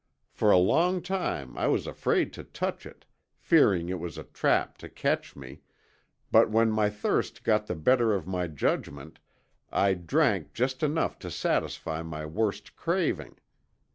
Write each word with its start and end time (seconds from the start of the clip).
For 0.31 0.49
a 0.49 0.57
long 0.57 1.03
time 1.03 1.55
I 1.59 1.67
was 1.67 1.85
afraid 1.85 2.33
to 2.33 2.43
touch 2.43 2.87
it, 2.87 3.05
fearing 3.37 3.87
it 3.87 3.99
was 3.99 4.17
a 4.17 4.23
trap 4.23 4.79
to 4.79 4.89
catch 4.89 5.35
me, 5.35 5.61
but 6.31 6.49
when 6.49 6.71
my 6.71 6.89
thirst 6.89 7.43
got 7.43 7.67
the 7.67 7.75
better 7.75 8.11
of 8.15 8.25
my 8.25 8.47
judgment 8.47 9.19
I 9.71 9.93
drank 9.93 10.53
just 10.55 10.81
enough 10.81 11.19
to 11.19 11.29
satisfy 11.29 12.01
my 12.01 12.25
worst 12.25 12.75
craving. 12.75 13.35